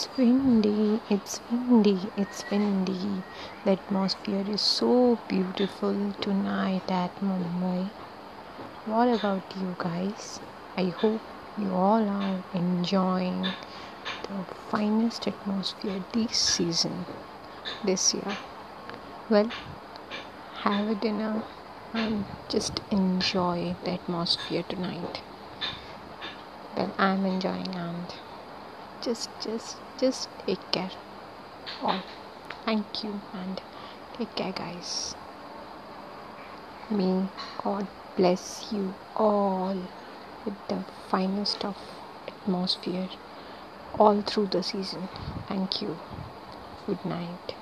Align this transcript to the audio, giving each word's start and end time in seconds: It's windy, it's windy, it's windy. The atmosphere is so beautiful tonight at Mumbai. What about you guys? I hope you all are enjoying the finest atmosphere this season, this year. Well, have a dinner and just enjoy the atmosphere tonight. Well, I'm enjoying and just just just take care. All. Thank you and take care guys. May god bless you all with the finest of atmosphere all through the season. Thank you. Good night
It's 0.00 0.16
windy, 0.16 0.98
it's 1.10 1.40
windy, 1.50 2.08
it's 2.16 2.50
windy. 2.50 3.22
The 3.66 3.72
atmosphere 3.72 4.46
is 4.48 4.62
so 4.62 5.18
beautiful 5.28 6.14
tonight 6.22 6.90
at 6.90 7.14
Mumbai. 7.20 7.90
What 8.86 9.08
about 9.08 9.42
you 9.60 9.76
guys? 9.76 10.40
I 10.74 10.84
hope 10.84 11.20
you 11.58 11.74
all 11.74 12.08
are 12.08 12.42
enjoying 12.54 13.42
the 13.42 14.44
finest 14.70 15.28
atmosphere 15.28 16.02
this 16.14 16.38
season, 16.38 17.04
this 17.84 18.14
year. 18.14 18.38
Well, 19.28 19.50
have 20.60 20.88
a 20.88 20.94
dinner 20.94 21.42
and 21.92 22.24
just 22.48 22.80
enjoy 22.90 23.76
the 23.84 23.90
atmosphere 23.90 24.62
tonight. 24.62 25.20
Well, 26.74 26.90
I'm 26.96 27.26
enjoying 27.26 27.74
and 27.74 28.14
just 29.00 29.30
just 29.40 29.82
just 29.98 30.28
take 30.46 30.70
care. 30.72 30.90
All. 31.82 32.02
Thank 32.64 33.04
you 33.04 33.22
and 33.32 33.60
take 34.14 34.34
care 34.36 34.52
guys. 34.52 35.14
May 36.90 37.30
god 37.62 37.88
bless 38.16 38.70
you 38.72 38.94
all 39.16 39.88
with 40.44 40.56
the 40.68 40.84
finest 41.08 41.64
of 41.64 41.76
atmosphere 42.28 43.08
all 43.94 44.22
through 44.22 44.48
the 44.48 44.62
season. 44.62 45.08
Thank 45.48 45.82
you. 45.82 46.00
Good 46.86 47.04
night 47.04 47.56